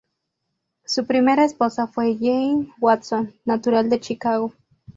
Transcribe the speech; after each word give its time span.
Su 0.83 1.05
primera 1.05 1.45
esposa 1.45 1.85
fue 1.85 2.17
Jeanne 2.17 2.73
Watson, 2.79 3.35
natural 3.45 3.87
de 3.87 3.99
Chicago. 3.99 4.51